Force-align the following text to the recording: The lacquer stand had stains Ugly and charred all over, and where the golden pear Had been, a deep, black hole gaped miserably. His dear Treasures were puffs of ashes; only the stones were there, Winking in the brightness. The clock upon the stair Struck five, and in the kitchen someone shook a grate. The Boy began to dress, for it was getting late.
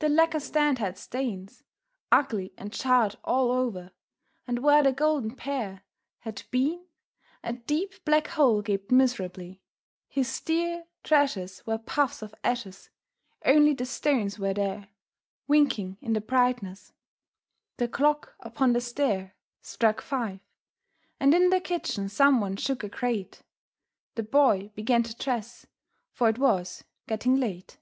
The 0.00 0.08
lacquer 0.08 0.40
stand 0.40 0.78
had 0.78 0.96
stains 0.96 1.62
Ugly 2.10 2.54
and 2.56 2.72
charred 2.72 3.16
all 3.22 3.50
over, 3.52 3.90
and 4.46 4.60
where 4.60 4.82
the 4.82 4.92
golden 4.94 5.36
pear 5.36 5.82
Had 6.20 6.42
been, 6.50 6.86
a 7.44 7.52
deep, 7.52 8.02
black 8.06 8.28
hole 8.28 8.62
gaped 8.62 8.90
miserably. 8.90 9.60
His 10.08 10.40
dear 10.40 10.86
Treasures 11.04 11.66
were 11.66 11.76
puffs 11.76 12.22
of 12.22 12.34
ashes; 12.42 12.88
only 13.44 13.74
the 13.74 13.84
stones 13.84 14.38
were 14.38 14.54
there, 14.54 14.88
Winking 15.46 15.98
in 16.00 16.14
the 16.14 16.22
brightness. 16.22 16.94
The 17.76 17.86
clock 17.86 18.34
upon 18.40 18.72
the 18.72 18.80
stair 18.80 19.34
Struck 19.60 20.00
five, 20.00 20.40
and 21.20 21.34
in 21.34 21.50
the 21.50 21.60
kitchen 21.60 22.08
someone 22.08 22.56
shook 22.56 22.82
a 22.82 22.88
grate. 22.88 23.42
The 24.14 24.22
Boy 24.22 24.70
began 24.74 25.02
to 25.02 25.14
dress, 25.14 25.66
for 26.14 26.30
it 26.30 26.38
was 26.38 26.84
getting 27.06 27.36
late. 27.36 27.76